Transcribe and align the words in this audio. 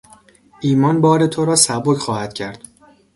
ایمان 0.61 1.01
بار 1.01 1.27
تو 1.27 1.45
را 1.45 1.55
سبک 1.55 1.97
خواهد 1.97 2.33
کرد. 2.33 2.61